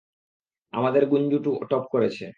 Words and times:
আমাদের 0.73 1.03
গুঞ্জু 1.11 1.37
টপ 1.71 1.83
করেছে! 1.93 2.25